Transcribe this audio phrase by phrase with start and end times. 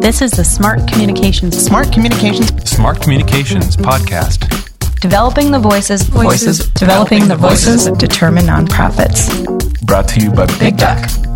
[0.00, 4.48] This is the Smart Communications Smart Communications Smart Communications Podcast.
[5.00, 6.68] Developing the voices, Voices.
[6.70, 7.84] developing the voices.
[7.84, 9.28] that determine nonprofits.
[9.86, 11.29] Brought to you by Big Duck.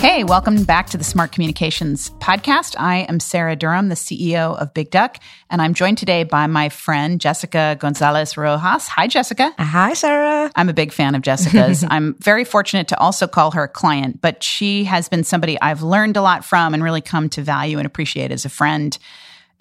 [0.00, 2.74] Hey, welcome back to the Smart Communications Podcast.
[2.78, 5.18] I am Sarah Durham, the CEO of Big Duck,
[5.50, 8.88] and I'm joined today by my friend Jessica Gonzalez Rojas.
[8.88, 9.54] Hi, Jessica.
[9.58, 10.50] Hi, Sarah.
[10.56, 11.84] I'm a big fan of Jessica's.
[11.90, 15.82] I'm very fortunate to also call her a client, but she has been somebody I've
[15.82, 18.96] learned a lot from and really come to value and appreciate as a friend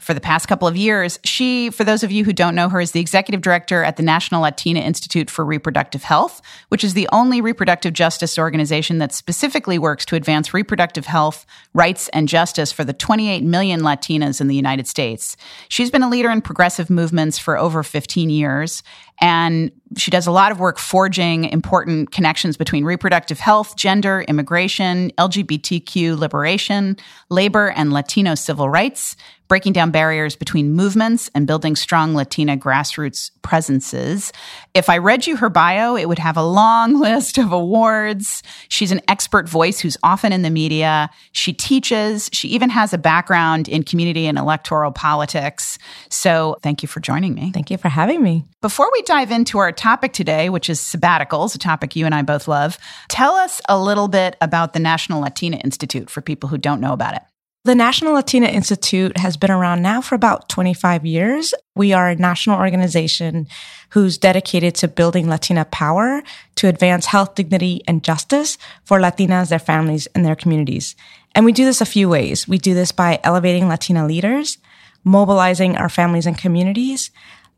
[0.02, 1.20] for the past couple of years.
[1.24, 4.04] She, for those of you who don't know her, is the executive director at the
[4.04, 9.78] National Latina Institute for Reproductive Health, which is the only reproductive justice organization that specifically
[9.78, 14.56] works to advance reproductive health, rights, and justice for the 28 million Latinas in the
[14.56, 15.36] United States.
[15.68, 18.84] She's been a leader in progressive movements for over 15 years.
[19.22, 25.12] And she does a lot of work forging important connections between reproductive health, gender, immigration,
[25.18, 26.98] LGBTQ liberation,
[27.30, 29.16] labor, and Latino civil rights,
[29.50, 34.32] breaking down barriers between movements and building strong Latina grassroots presences.
[34.76, 38.44] If I read you her bio, it would have a long list of awards.
[38.70, 41.10] She's an expert voice who's often in the media.
[41.32, 42.30] She teaches.
[42.32, 45.80] She even has a background in community and electoral politics.
[46.10, 47.52] So thank you for joining me.
[47.52, 48.46] Thank you for having me.
[48.62, 52.22] Before we dive into our topic today, which is sabbaticals, a topic you and I
[52.22, 52.78] both love,
[53.08, 56.94] tell us a little bit about the National Latina Institute for people who don't know
[56.94, 57.22] about it.
[57.66, 61.54] The National Latina Institute has been around now for about 25 years.
[61.76, 63.48] We are a national organization
[63.90, 66.24] who's dedicated to building Latina power
[66.56, 70.96] to advance health, dignity, and justice for Latinas, their families, and their communities.
[71.36, 72.48] And we do this a few ways.
[72.48, 74.58] We do this by elevating Latina leaders,
[75.04, 77.12] mobilizing our families and communities,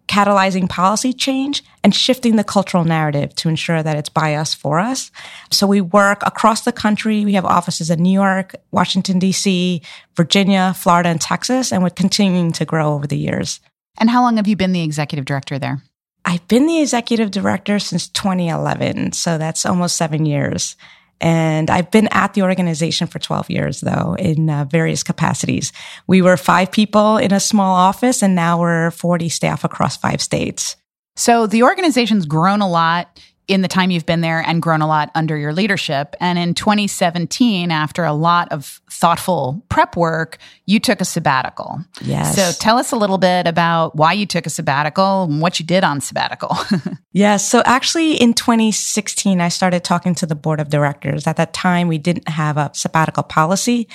[0.07, 4.79] catalyzing policy change and shifting the cultural narrative to ensure that it's by us for
[4.79, 5.11] us.
[5.51, 7.25] So we work across the country.
[7.25, 9.81] We have offices in New York, Washington, DC,
[10.15, 13.59] Virginia, Florida, and Texas, and we're continuing to grow over the years.
[13.99, 15.81] And how long have you been the executive director there?
[16.23, 19.13] I've been the executive director since 2011.
[19.13, 20.75] So that's almost seven years.
[21.21, 25.71] And I've been at the organization for 12 years, though, in uh, various capacities.
[26.07, 30.19] We were five people in a small office, and now we're 40 staff across five
[30.19, 30.75] states.
[31.15, 34.87] So the organization's grown a lot in the time you've been there and grown a
[34.87, 36.15] lot under your leadership.
[36.19, 41.83] And in 2017, after a lot of thoughtful prep work, you took a sabbatical.
[42.01, 42.35] Yes.
[42.35, 45.65] So tell us a little bit about why you took a sabbatical and what you
[45.65, 46.55] did on sabbatical.
[47.13, 47.47] Yes.
[47.47, 51.27] So actually in 2016, I started talking to the board of directors.
[51.27, 53.89] At that time, we didn't have a sabbatical policy.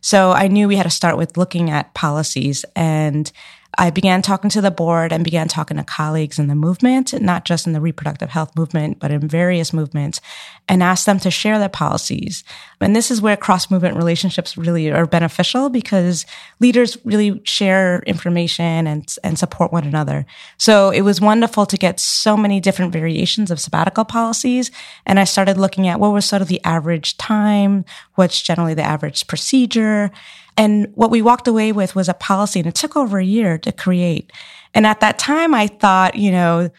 [0.00, 3.30] So I knew we had to start with looking at policies and
[3.78, 7.44] I began talking to the board and began talking to colleagues in the movement, not
[7.44, 10.20] just in the reproductive health movement, but in various movements,
[10.68, 12.44] and asked them to share their policies.
[12.80, 16.26] And this is where cross movement relationships really are beneficial because
[16.60, 20.26] leaders really share information and, and support one another.
[20.58, 24.70] So it was wonderful to get so many different variations of sabbatical policies.
[25.06, 27.84] And I started looking at what was sort of the average time,
[28.16, 30.10] what's generally the average procedure.
[30.56, 33.58] And what we walked away with was a policy and it took over a year
[33.58, 34.30] to create.
[34.74, 36.70] And at that time, I thought, you know,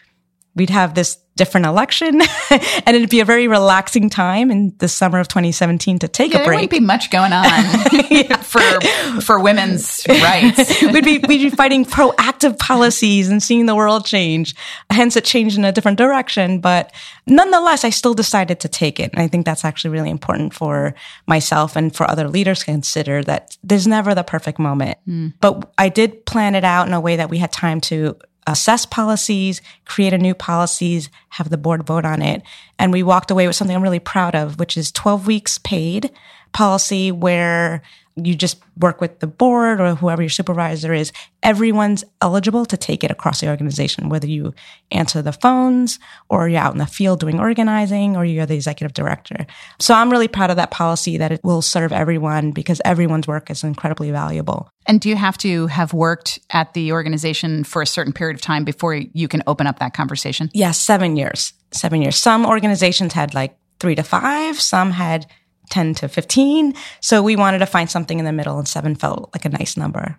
[0.56, 2.22] we'd have this different election
[2.52, 6.40] and it'd be a very relaxing time in the summer of 2017 to take yeah,
[6.40, 6.46] a break.
[6.46, 7.44] There wouldn't be much going on
[8.44, 8.62] for
[9.22, 10.82] for women's rights.
[10.82, 14.56] we'd be we'd be fighting proactive policies and seeing the world change.
[14.90, 16.60] Hence, it changed in a different direction.
[16.60, 16.94] But
[17.26, 20.94] nonetheless, I still decided to take it, and I think that's actually really important for
[21.26, 25.00] myself and for other leaders to consider that there's never the perfect moment.
[25.06, 25.30] Hmm.
[25.42, 28.18] But I did plan it out in a way that we had time to
[28.48, 32.42] assess policies, create a new policies, have the board vote on it.
[32.78, 36.12] And we walked away with something I'm really proud of, which is 12 weeks paid
[36.54, 37.82] policy where
[38.16, 41.12] you just work with the board or whoever your supervisor is.
[41.42, 44.54] Everyone's eligible to take it across the organization, whether you
[44.92, 48.94] answer the phones or you're out in the field doing organizing or you're the executive
[48.94, 49.46] director.
[49.80, 53.50] So I'm really proud of that policy that it will serve everyone because everyone's work
[53.50, 54.70] is incredibly valuable.
[54.86, 58.42] And do you have to have worked at the organization for a certain period of
[58.42, 60.50] time before you can open up that conversation?
[60.54, 61.54] Yes, seven years.
[61.72, 62.18] Seven years.
[62.18, 65.26] Some organizations had like three to five, some had
[65.70, 66.74] 10 to 15.
[67.00, 69.78] So we wanted to find something in the middle, and seven felt like a nice
[69.78, 70.18] number.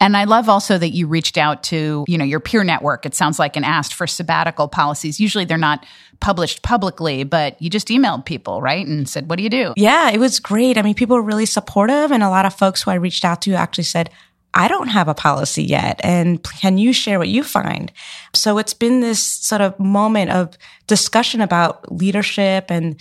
[0.00, 3.06] And I love also that you reached out to, you know, your peer network.
[3.06, 5.20] It sounds like and asked for sabbatical policies.
[5.20, 5.86] Usually they're not
[6.18, 8.84] published publicly, but you just emailed people, right?
[8.84, 10.76] And said, "What do you do?" Yeah, it was great.
[10.76, 13.42] I mean, people were really supportive, and a lot of folks who I reached out
[13.42, 14.10] to actually said,
[14.54, 16.00] I don't have a policy yet.
[16.04, 17.90] And can you share what you find?
[18.34, 23.00] So it's been this sort of moment of discussion about leadership and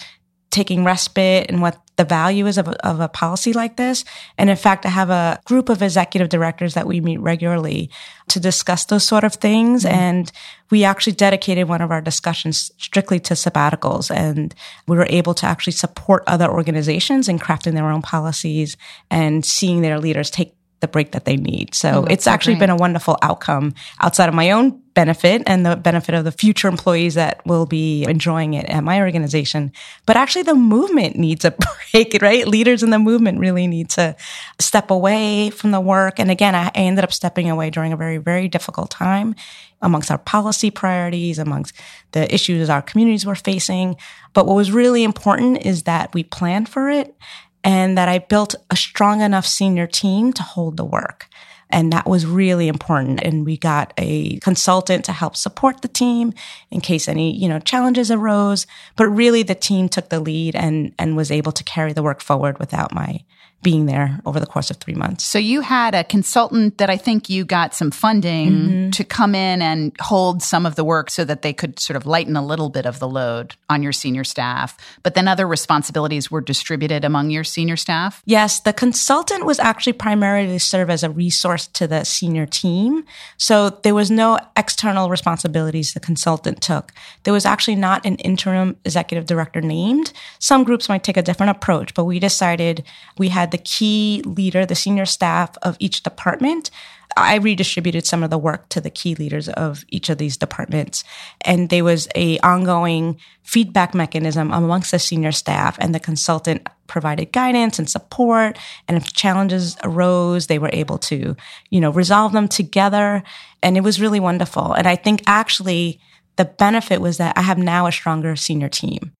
[0.51, 4.03] taking respite and what the value is of a, of a policy like this.
[4.37, 7.89] And in fact, I have a group of executive directors that we meet regularly
[8.29, 9.83] to discuss those sort of things.
[9.83, 9.95] Mm-hmm.
[9.95, 10.31] And
[10.69, 14.13] we actually dedicated one of our discussions strictly to sabbaticals.
[14.13, 14.53] And
[14.87, 18.77] we were able to actually support other organizations in crafting their own policies
[19.09, 21.73] and seeing their leaders take the break that they need.
[21.73, 22.61] So oh, it's actually great.
[22.61, 26.67] been a wonderful outcome outside of my own benefit and the benefit of the future
[26.67, 29.71] employees that will be enjoying it at my organization.
[30.05, 31.55] But actually the movement needs a
[31.93, 32.47] break, right?
[32.47, 34.15] Leaders in the movement really need to
[34.59, 36.19] step away from the work.
[36.19, 39.35] And again, I ended up stepping away during a very, very difficult time
[39.81, 41.73] amongst our policy priorities, amongst
[42.11, 43.95] the issues our communities were facing.
[44.33, 47.15] But what was really important is that we planned for it
[47.63, 51.27] and that I built a strong enough senior team to hold the work.
[51.69, 53.21] And that was really important.
[53.23, 56.33] And we got a consultant to help support the team
[56.69, 58.67] in case any, you know, challenges arose.
[58.97, 62.21] But really the team took the lead and, and was able to carry the work
[62.21, 63.23] forward without my
[63.61, 65.23] being there over the course of three months.
[65.23, 68.89] So you had a consultant that I think you got some funding mm-hmm.
[68.91, 72.05] to come in and hold some of the work so that they could sort of
[72.05, 74.77] lighten a little bit of the load on your senior staff.
[75.03, 78.23] But then other responsibilities were distributed among your senior staff?
[78.25, 83.03] Yes, the consultant was actually primarily to serve as a resource to the senior team.
[83.37, 86.91] So there was no external responsibilities the consultant took.
[87.23, 90.13] There was actually not an interim executive director named.
[90.39, 92.83] Some groups might take a different approach, but we decided
[93.17, 96.71] we had the key leader, the senior staff of each department.
[97.17, 101.03] I redistributed some of the work to the key leaders of each of these departments.
[101.41, 107.31] And there was a ongoing feedback mechanism amongst the senior staff and the consultant provided
[107.31, 108.57] guidance and support.
[108.87, 111.35] And if challenges arose, they were able to,
[111.69, 113.23] you know, resolve them together.
[113.61, 114.73] And it was really wonderful.
[114.73, 115.99] And I think actually
[116.37, 119.11] the benefit was that I have now a stronger senior team.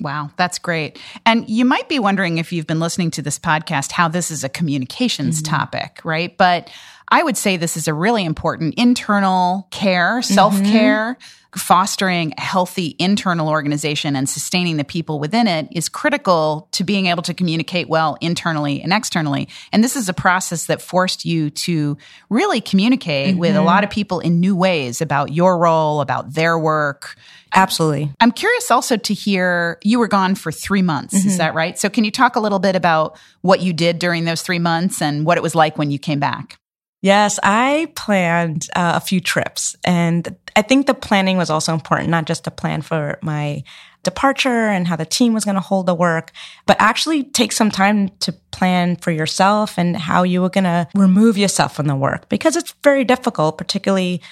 [0.00, 0.98] Wow, that's great.
[1.26, 4.42] And you might be wondering if you've been listening to this podcast how this is
[4.42, 5.54] a communications mm-hmm.
[5.54, 6.36] topic, right?
[6.36, 6.70] But
[7.10, 11.16] I would say this is a really important internal care, self care.
[11.18, 11.36] Mm-hmm.
[11.56, 17.06] Fostering a healthy internal organization and sustaining the people within it is critical to being
[17.06, 19.48] able to communicate well internally and externally.
[19.72, 21.98] And this is a process that forced you to
[22.28, 23.40] really communicate mm-hmm.
[23.40, 23.66] with a mm-hmm.
[23.66, 27.16] lot of people in new ways about your role, about their work
[27.52, 28.12] Absolutely.
[28.20, 31.18] I'm curious also to hear you were gone for three months.
[31.18, 31.28] Mm-hmm.
[31.28, 31.78] Is that right?
[31.78, 35.02] So, can you talk a little bit about what you did during those three months
[35.02, 36.58] and what it was like when you came back?
[37.02, 39.74] Yes, I planned uh, a few trips.
[39.84, 43.64] And I think the planning was also important, not just to plan for my
[44.02, 46.32] departure and how the team was going to hold the work,
[46.66, 50.88] but actually take some time to plan for yourself and how you were going to
[50.94, 54.22] remove yourself from the work because it's very difficult, particularly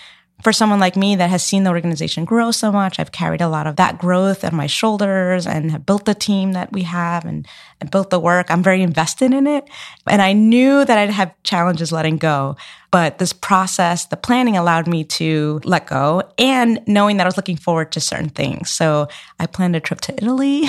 [0.43, 3.49] for someone like me that has seen the organization grow so much, I've carried a
[3.49, 7.25] lot of that growth on my shoulders and have built the team that we have
[7.25, 7.47] and,
[7.81, 8.51] and built the work.
[8.51, 9.69] I'm very invested in it.
[10.07, 12.57] And I knew that I'd have challenges letting go.
[12.91, 17.37] But this process, the planning allowed me to let go and knowing that I was
[17.37, 18.71] looking forward to certain things.
[18.71, 19.09] So
[19.39, 20.65] I planned a trip to Italy.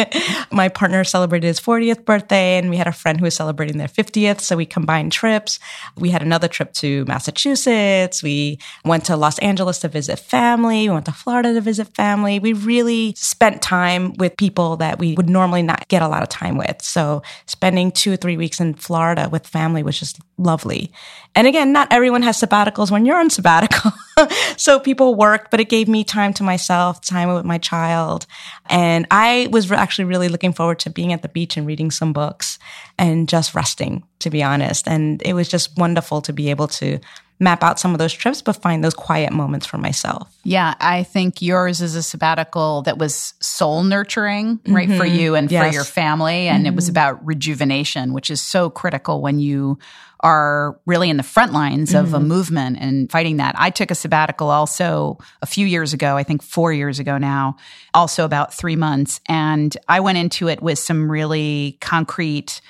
[0.50, 3.88] My partner celebrated his 40th birthday and we had a friend who was celebrating their
[3.88, 4.40] 50th.
[4.40, 5.58] So we combined trips.
[5.96, 8.22] We had another trip to Massachusetts.
[8.22, 10.88] We went to Los Angeles to visit family.
[10.88, 12.38] We went to Florida to visit family.
[12.38, 16.28] We really spent time with people that we would normally not get a lot of
[16.28, 16.82] time with.
[16.82, 20.92] So spending two or three weeks in Florida with family was just lovely.
[21.34, 23.92] And again, not everyone has sabbaticals when you're on sabbatical.
[24.56, 28.26] so people worked, but it gave me time to myself, time with my child.
[28.68, 32.12] And I was actually really looking forward to being at the beach and reading some
[32.12, 32.58] books
[32.98, 34.86] and just resting, to be honest.
[34.86, 36.98] And it was just wonderful to be able to
[37.42, 40.32] map out some of those trips, but find those quiet moments for myself.
[40.44, 44.96] Yeah, I think yours is a sabbatical that was soul nurturing, right, mm-hmm.
[44.96, 45.66] for you and yes.
[45.66, 46.46] for your family.
[46.46, 46.72] And mm-hmm.
[46.72, 46.92] it was mm-hmm.
[46.92, 49.78] about rejuvenation, which is so critical when you
[50.22, 52.04] are really in the front lines mm-hmm.
[52.04, 52.28] of a mm-hmm.
[52.28, 53.54] movement and fighting that.
[53.58, 57.56] I took a sabbatical also a few years ago, I think four years ago now,
[57.92, 59.20] also about three months.
[59.28, 62.60] And I went into it with some really concrete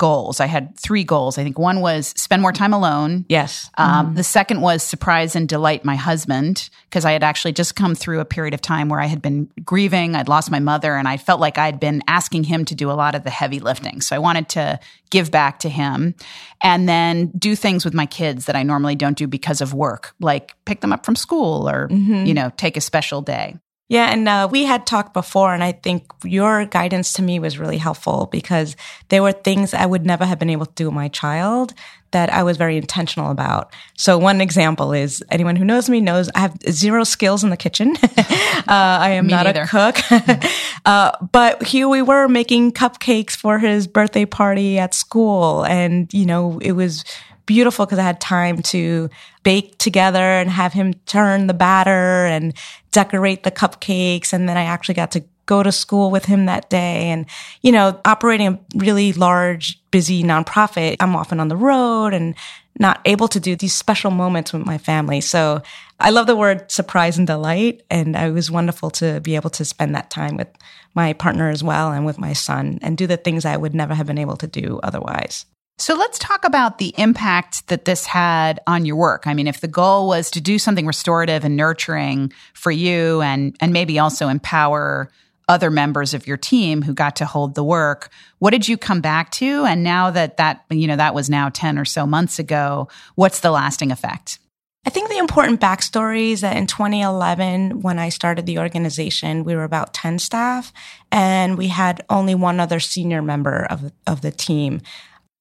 [0.00, 0.40] goals.
[0.40, 1.36] I had three goals.
[1.36, 3.26] I think one was spend more time alone.
[3.28, 3.70] Yes.
[3.76, 4.14] Um, mm-hmm.
[4.14, 8.20] The second was surprise and delight my husband because I had actually just come through
[8.20, 10.16] a period of time where I had been grieving.
[10.16, 12.96] I'd lost my mother and I felt like I'd been asking him to do a
[12.96, 14.00] lot of the heavy lifting.
[14.00, 14.80] So I wanted to
[15.10, 16.14] give back to him
[16.62, 20.14] and then do things with my kids that I normally don't do because of work,
[20.18, 22.24] like pick them up from school or, mm-hmm.
[22.24, 23.58] you know, take a special day.
[23.90, 27.58] Yeah, and uh, we had talked before, and I think your guidance to me was
[27.58, 28.76] really helpful because
[29.08, 31.74] there were things I would never have been able to do with my child
[32.12, 33.74] that I was very intentional about.
[33.96, 37.56] So one example is anyone who knows me knows I have zero skills in the
[37.56, 37.96] kitchen.
[38.02, 39.62] uh, I am Me not neither.
[39.62, 39.98] a cook.
[40.86, 45.64] uh, but here we were making cupcakes for his birthday party at school.
[45.64, 47.04] And, you know, it was
[47.46, 49.10] beautiful because I had time to
[49.42, 52.54] bake together and have him turn the batter and
[52.92, 54.32] decorate the cupcakes.
[54.32, 57.08] And then I actually got to go to school with him that day.
[57.10, 57.26] And,
[57.62, 62.34] you know, operating a really large, busy nonprofit, I'm often on the road and
[62.78, 65.20] not able to do these special moments with my family.
[65.20, 65.60] So
[65.98, 67.82] I love the word surprise and delight.
[67.90, 70.48] And it was wonderful to be able to spend that time with
[70.94, 73.94] my partner as well and with my son and do the things I would never
[73.94, 75.46] have been able to do otherwise.
[75.80, 79.26] So let's talk about the impact that this had on your work.
[79.26, 83.56] I mean, if the goal was to do something restorative and nurturing for you and
[83.60, 85.10] and maybe also empower
[85.48, 88.10] other members of your team who got to hold the work,
[88.40, 89.64] what did you come back to?
[89.64, 93.40] And now that that, you know, that was now 10 or so months ago, what's
[93.40, 94.38] the lasting effect?
[94.86, 99.54] I think the important backstory is that in 2011, when I started the organization, we
[99.54, 100.74] were about 10 staff
[101.10, 104.80] and we had only one other senior member of, of the team.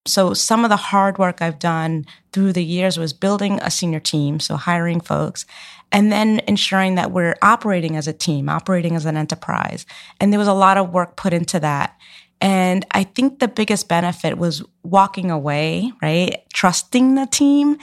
[0.05, 3.99] So some of the hard work I've done through the years was building a senior
[3.99, 5.45] team, so hiring folks,
[5.91, 9.85] and then ensuring that we're operating as a team, operating as an enterprise.
[10.19, 11.97] And there was a lot of work put into that.
[12.41, 16.37] And I think the biggest benefit was walking away, right?
[16.53, 17.77] Trusting the team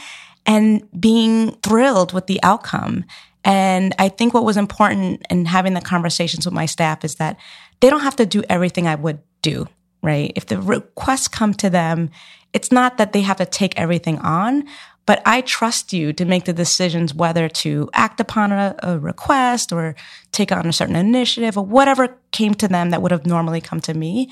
[0.47, 3.05] and being thrilled with the outcome.
[3.45, 7.37] And I think what was important in having the conversations with my staff is that
[7.81, 9.69] they don't have to do everything I would do,
[10.07, 10.33] right?
[10.37, 12.11] If the requests come to them,
[12.53, 14.65] it's not that they have to take everything on,
[15.05, 19.73] but I trust you to make the decisions whether to act upon a, a, request
[19.73, 19.95] or
[20.33, 23.81] take on a certain initiative or whatever came to them that would have normally come
[23.83, 24.31] to me.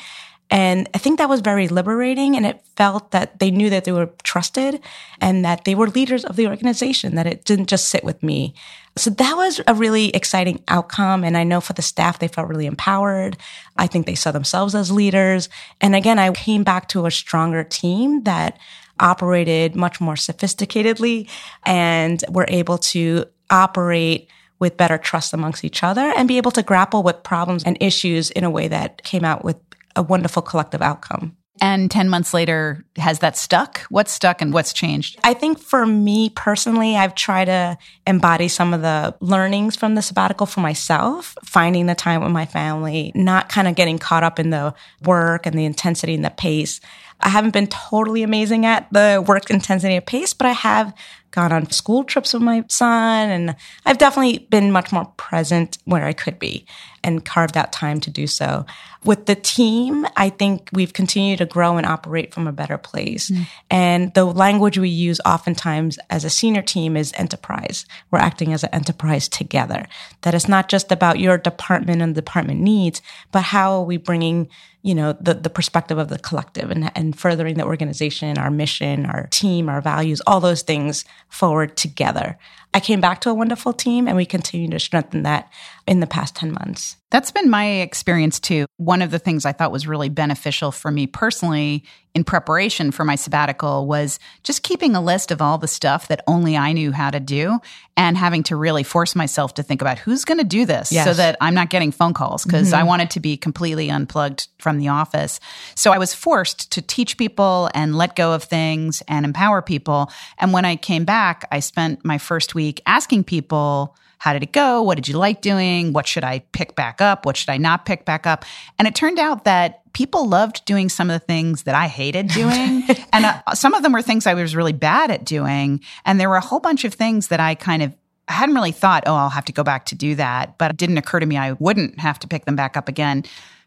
[0.50, 2.36] And I think that was very liberating.
[2.36, 4.80] And it felt that they knew that they were trusted
[5.20, 8.54] and that they were leaders of the organization, that it didn't just sit with me.
[8.96, 11.24] So that was a really exciting outcome.
[11.24, 13.36] And I know for the staff, they felt really empowered.
[13.76, 15.48] I think they saw themselves as leaders.
[15.80, 18.58] And again, I came back to a stronger team that
[19.00, 21.28] operated much more sophisticatedly
[21.64, 24.28] and were able to operate
[24.60, 28.30] with better trust amongst each other and be able to grapple with problems and issues
[28.30, 29.56] in a way that came out with
[29.96, 31.36] a wonderful collective outcome.
[31.60, 33.82] And 10 months later, has that stuck?
[33.82, 35.20] What's stuck and what's changed?
[35.22, 40.02] I think for me personally, I've tried to embody some of the learnings from the
[40.02, 44.40] sabbatical for myself, finding the time with my family, not kind of getting caught up
[44.40, 44.74] in the
[45.04, 46.80] work and the intensity and the pace.
[47.20, 50.92] I haven't been totally amazing at the work intensity and pace, but I have
[51.30, 56.04] gone on school trips with my son and I've definitely been much more present where
[56.04, 56.66] I could be
[57.04, 58.66] and carved out time to do so.
[59.04, 63.30] With the team, I think we've continued to grow and operate from a better place.
[63.30, 63.46] Mm.
[63.70, 67.84] And the language we use oftentimes as a senior team is enterprise.
[68.10, 69.86] We're acting as an enterprise together.
[70.22, 74.48] That it's not just about your department and department needs, but how are we bringing
[74.84, 79.06] you know the the perspective of the collective and and furthering the organization, our mission,
[79.06, 82.38] our team, our values, all those things forward together.
[82.74, 85.48] I came back to a wonderful team and we continue to strengthen that
[85.86, 86.96] in the past 10 months.
[87.12, 88.66] That's been my experience too.
[88.78, 93.04] One of the things I thought was really beneficial for me personally in preparation for
[93.04, 96.92] my sabbatical was just keeping a list of all the stuff that only I knew
[96.92, 97.58] how to do
[97.96, 101.04] and having to really force myself to think about who's going to do this yes.
[101.04, 102.80] so that I'm not getting phone calls because mm-hmm.
[102.80, 105.40] I wanted to be completely unplugged from the office.
[105.74, 110.10] So I was forced to teach people and let go of things and empower people.
[110.38, 114.52] And when I came back, I spent my first week asking people, how did it
[114.52, 114.82] go?
[114.82, 115.92] What did you like doing?
[115.92, 117.26] What should I pick back up?
[117.26, 118.44] What should I not pick back up?
[118.78, 122.28] And it turned out that people loved doing some of the things that I hated
[122.28, 122.82] doing.
[123.12, 125.80] and uh, some of them were things I was really bad at doing.
[126.04, 127.94] And there were a whole bunch of things that I kind of
[128.26, 130.56] I hadn't really thought, oh, I'll have to go back to do that.
[130.56, 133.24] But it didn't occur to me I wouldn't have to pick them back up again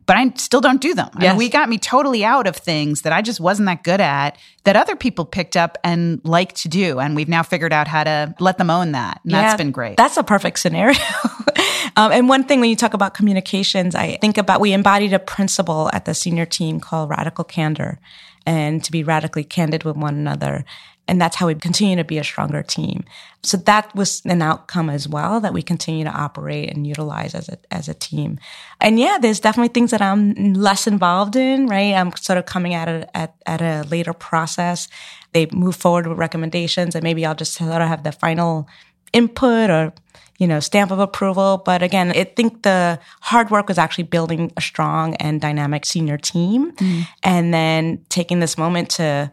[0.07, 1.09] but I still don't do them.
[1.19, 1.37] Yes.
[1.37, 4.77] we got me totally out of things that I just wasn't that good at that
[4.77, 6.99] other people picked up and like to do.
[6.99, 9.19] And we've now figured out how to let them own that.
[9.23, 9.97] And yeah, that's been great.
[9.97, 10.97] That's a perfect scenario.
[11.97, 15.19] um, and one thing when you talk about communications, I think about we embodied a
[15.19, 17.99] principle at the senior team called radical candor
[18.45, 20.63] and to be radically candid with one another.
[21.07, 23.03] And that's how we continue to be a stronger team.
[23.41, 27.49] So that was an outcome as well that we continue to operate and utilize as
[27.49, 28.39] a, as a team.
[28.79, 31.95] And yeah, there's definitely things that I'm less involved in, right?
[31.95, 34.87] I'm sort of coming at it at, at a later process.
[35.31, 38.67] They move forward with recommendations and maybe I'll just sort of have the final
[39.13, 39.93] input or
[40.37, 41.61] you know, stamp of approval.
[41.65, 46.17] But again, I think the hard work was actually building a strong and dynamic senior
[46.17, 47.07] team mm.
[47.23, 49.31] and then taking this moment to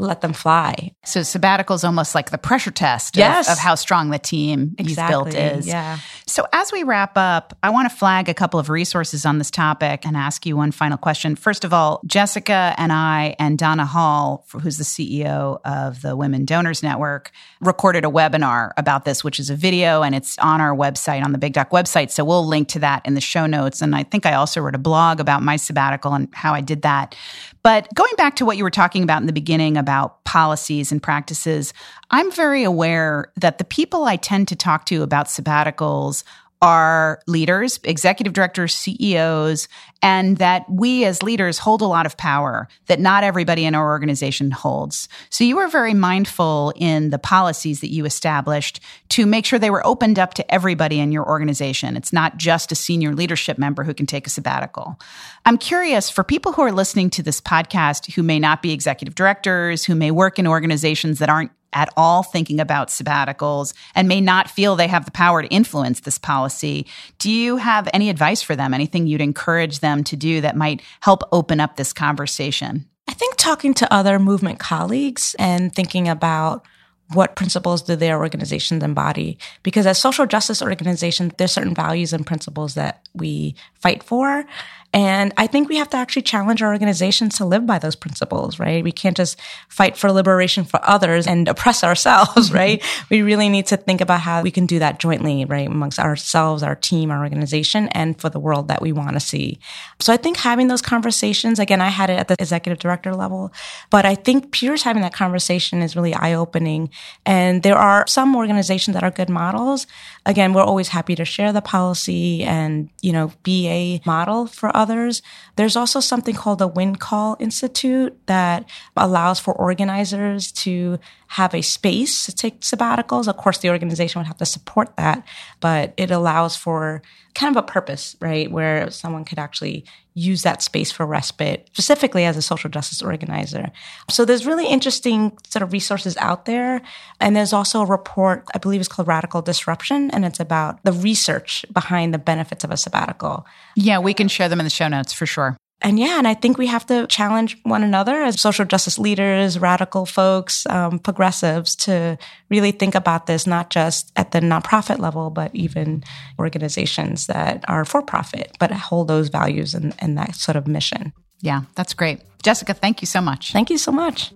[0.00, 0.92] let them fly.
[1.04, 3.48] So sabbatical is almost like the pressure test yes.
[3.48, 4.90] of, of how strong the team exactly.
[4.90, 5.66] you've built is.
[5.66, 5.98] Yeah.
[6.26, 9.50] So as we wrap up, I want to flag a couple of resources on this
[9.50, 11.36] topic and ask you one final question.
[11.36, 16.44] First of all, Jessica and I and Donna Hall, who's the CEO of the Women
[16.44, 17.30] Donors Network,
[17.60, 21.32] recorded a webinar about this, which is a video and it's on our website, on
[21.32, 22.10] the Big Duck website.
[22.10, 23.82] So we'll link to that in the show notes.
[23.82, 26.82] And I think I also wrote a blog about my sabbatical and how I did
[26.82, 27.16] that.
[27.62, 31.02] But going back to what you were talking about in the beginning about policies and
[31.02, 31.74] practices,
[32.10, 36.24] I'm very aware that the people I tend to talk to about sabbaticals
[36.62, 39.66] are leaders, executive directors, CEOs,
[40.02, 43.88] and that we as leaders hold a lot of power that not everybody in our
[43.88, 45.08] organization holds.
[45.30, 49.70] So you were very mindful in the policies that you established to make sure they
[49.70, 51.96] were opened up to everybody in your organization.
[51.96, 55.00] It's not just a senior leadership member who can take a sabbatical.
[55.46, 59.14] I'm curious for people who are listening to this podcast who may not be executive
[59.14, 64.20] directors, who may work in organizations that aren't at all thinking about sabbaticals and may
[64.20, 66.86] not feel they have the power to influence this policy.
[67.18, 68.74] Do you have any advice for them?
[68.74, 72.86] Anything you'd encourage them to do that might help open up this conversation?
[73.08, 76.64] I think talking to other movement colleagues and thinking about
[77.12, 79.36] what principles do their organizations embody?
[79.62, 84.44] Because as social justice organizations, there's certain values and principles that we fight for.
[84.92, 88.58] And I think we have to actually challenge our organizations to live by those principles,
[88.58, 88.82] right?
[88.82, 92.82] We can't just fight for liberation for others and oppress ourselves, right?
[93.08, 95.66] we really need to think about how we can do that jointly, right?
[95.66, 99.58] Amongst ourselves, our team, our organization, and for the world that we want to see.
[100.00, 103.52] So I think having those conversations, again, I had it at the executive director level,
[103.90, 106.90] but I think peers having that conversation is really eye opening.
[107.24, 109.86] And there are some organizations that are good models.
[110.26, 114.74] Again, we're always happy to share the policy and, you know, be a model for
[114.80, 115.22] others.
[115.56, 122.26] There's also something called the Windcall Institute that allows for organizers to have a space
[122.26, 123.28] to take sabbaticals.
[123.28, 125.22] Of course, the organization would have to support that,
[125.60, 127.02] but it allows for
[127.34, 128.50] kind of a purpose, right?
[128.50, 129.84] Where someone could actually
[130.20, 133.70] use that space for respite, specifically as a social justice organizer.
[134.08, 136.82] So there's really interesting sort of resources out there.
[137.20, 140.92] And there's also a report, I believe it's called Radical Disruption, and it's about the
[140.92, 143.46] research behind the benefits of a sabbatical.
[143.76, 145.56] Yeah, we can share them in the show notes for sure.
[145.82, 149.58] And yeah, and I think we have to challenge one another as social justice leaders,
[149.58, 152.18] radical folks, um, progressives to
[152.50, 156.04] really think about this, not just at the nonprofit level, but even
[156.38, 161.12] organizations that are for profit, but hold those values and, and that sort of mission.
[161.40, 162.20] Yeah, that's great.
[162.42, 163.52] Jessica, thank you so much.
[163.52, 164.32] Thank you so much.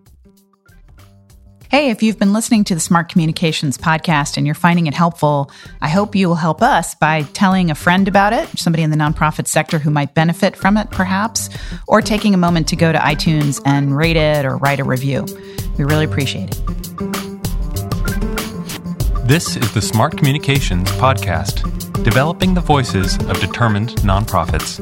[1.75, 5.51] Hey, if you've been listening to the Smart Communications podcast and you're finding it helpful,
[5.83, 8.97] I hope you will help us by telling a friend about it, somebody in the
[8.97, 11.51] nonprofit sector who might benefit from it, perhaps,
[11.89, 15.27] or taking a moment to go to iTunes and rate it or write a review.
[15.77, 16.63] We really appreciate it.
[19.27, 24.79] This is the Smart Communications podcast, developing the voices of determined nonprofits.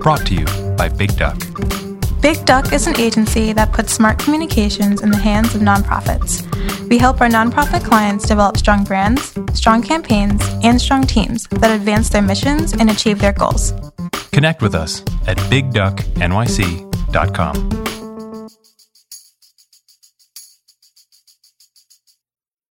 [0.00, 1.36] Brought to you by Big Duck.
[2.20, 6.42] Big Duck is an agency that puts smart communications in the hands of nonprofits.
[6.88, 12.08] We help our nonprofit clients develop strong brands, strong campaigns, and strong teams that advance
[12.08, 13.72] their missions and achieve their goals.
[14.32, 17.87] Connect with us at bigducknyc.com.